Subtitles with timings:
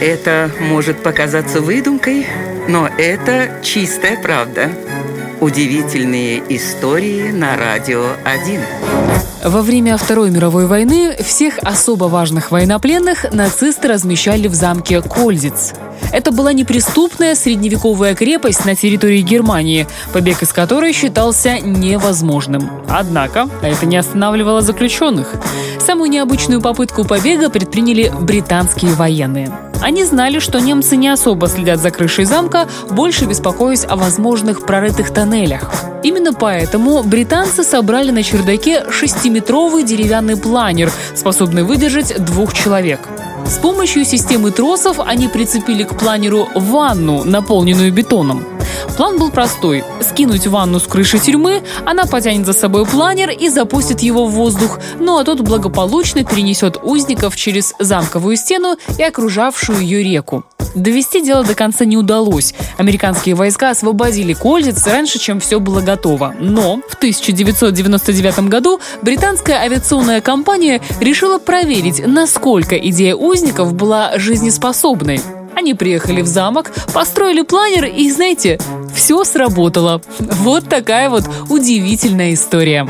[0.00, 2.24] Это может показаться выдумкой,
[2.68, 4.70] но это чистая правда.
[5.40, 8.60] Удивительные истории на радио 1.
[9.44, 15.74] Во время Второй мировой войны всех особо важных военнопленных нацисты размещали в замке Кользиц.
[16.12, 22.70] Это была неприступная средневековая крепость на территории Германии, побег из которой считался невозможным.
[22.88, 25.34] Однако это не останавливало заключенных.
[25.80, 29.67] Самую необычную попытку побега предприняли британские военные.
[29.80, 35.12] Они знали, что немцы не особо следят за крышей замка, больше беспокоясь о возможных прорытых
[35.12, 35.70] тоннелях.
[36.02, 43.00] Именно поэтому британцы собрали на чердаке шестиметровый деревянный планер, способный выдержать двух человек.
[43.46, 48.44] С помощью системы тросов они прицепили к планеру ванну, наполненную бетоном.
[48.96, 54.00] План был простой– скинуть ванну с крыши тюрьмы, она потянет за собой планер и запустит
[54.00, 60.02] его в воздух, ну а тот благополучно перенесет узников через замковую стену и окружавшую ее
[60.02, 60.44] реку.
[60.74, 62.54] Довести дело до конца не удалось.
[62.76, 66.34] Американские войска освободили Кользиц раньше, чем все было готово.
[66.38, 75.20] Но в 1999 году британская авиационная компания решила проверить, насколько идея узников была жизнеспособной.
[75.58, 78.60] Они приехали в замок, построили планер и, знаете,
[78.98, 80.02] все сработало.
[80.18, 82.84] Вот такая вот удивительная история.